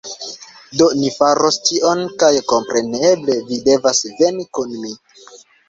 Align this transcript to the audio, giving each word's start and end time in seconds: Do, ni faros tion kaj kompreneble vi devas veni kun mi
Do, 0.79 0.87
ni 1.01 1.11
faros 1.17 1.59
tion 1.67 2.01
kaj 2.25 2.31
kompreneble 2.53 3.39
vi 3.53 3.63
devas 3.69 4.03
veni 4.17 4.51
kun 4.59 4.77
mi 4.83 4.99